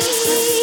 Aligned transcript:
me. 0.00 0.57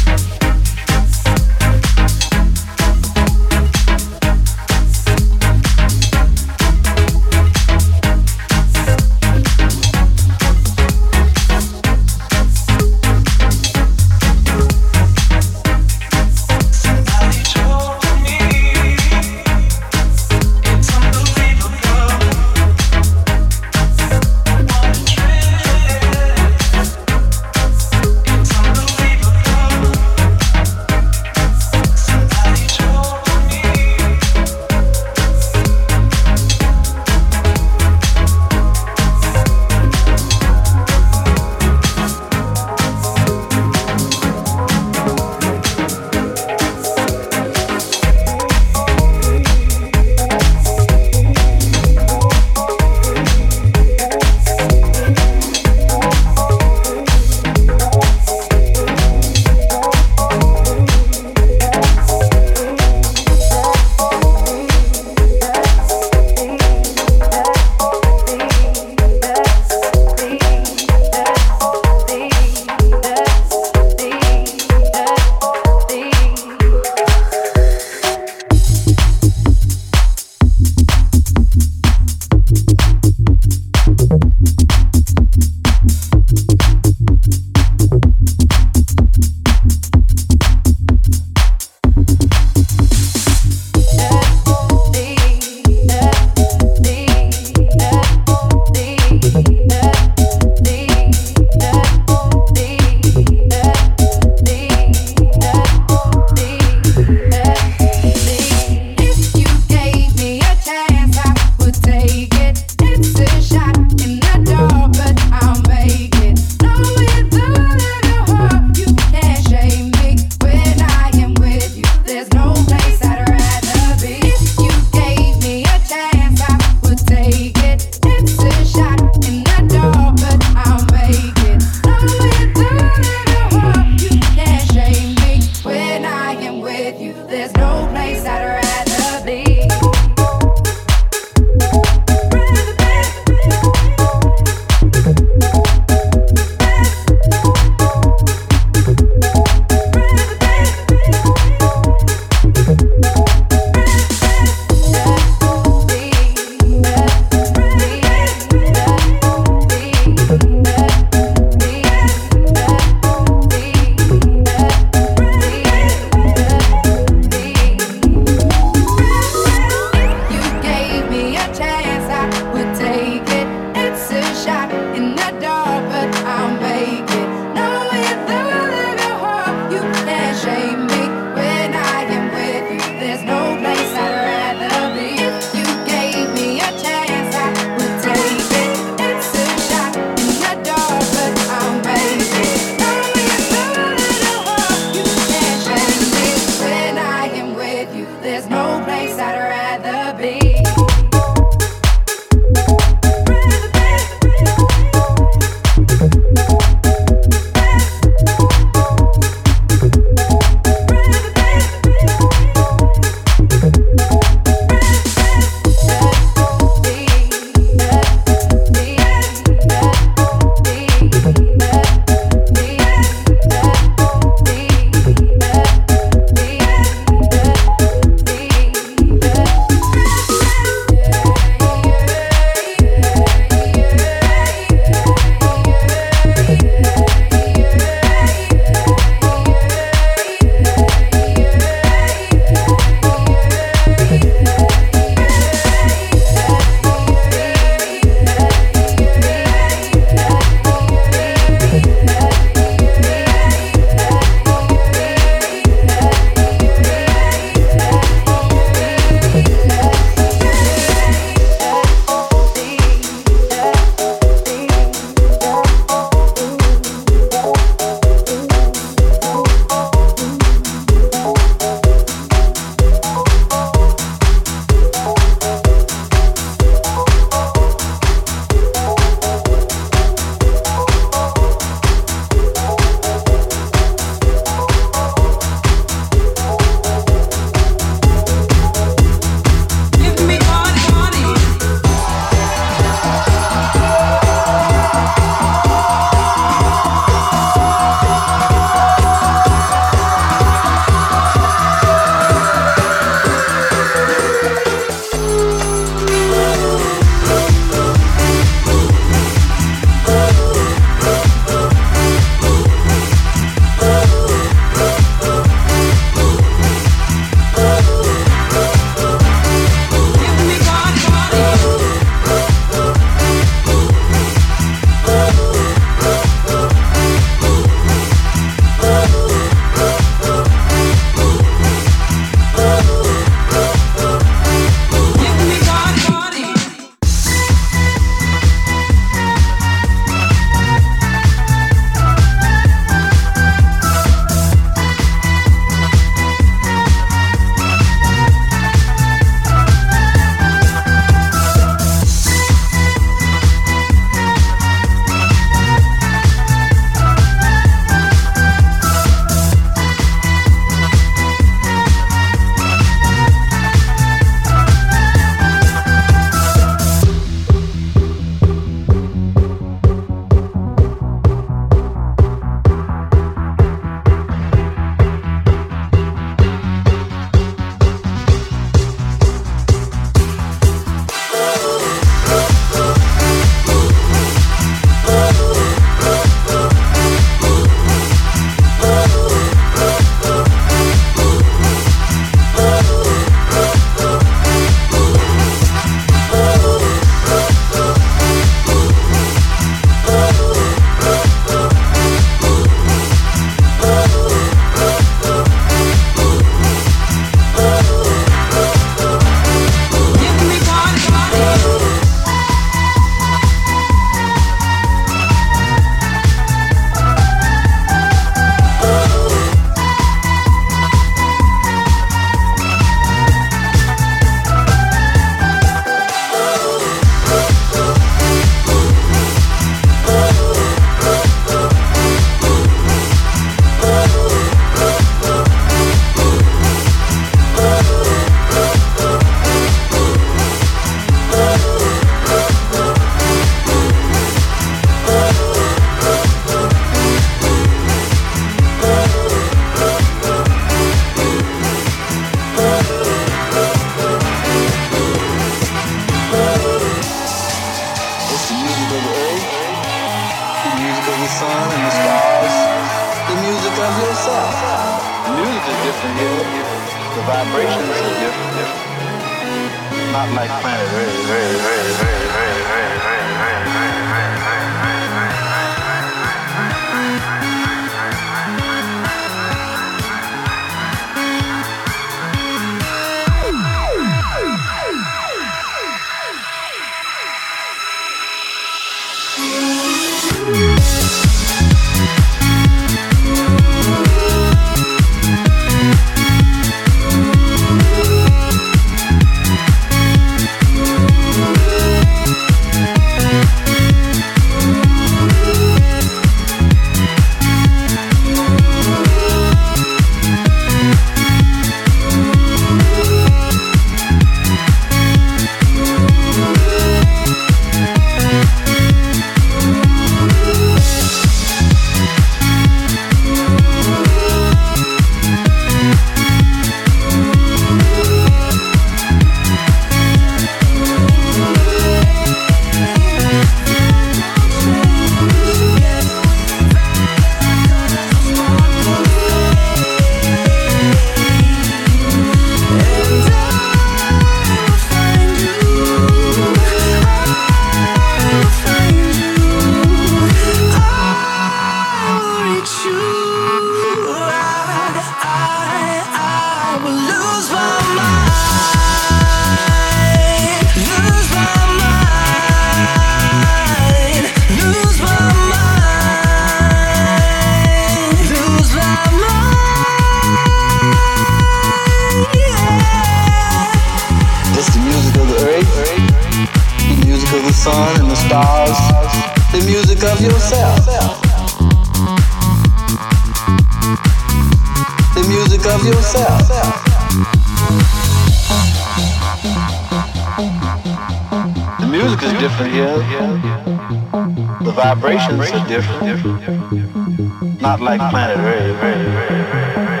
different, 595.99 596.39
different, 596.39 596.69
different. 597.17 597.61
Not 597.61 597.81
like 597.81 597.99
planet 598.11 598.37
Earth. 598.37 600.00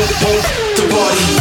the 0.00 0.88
body. 0.90 1.37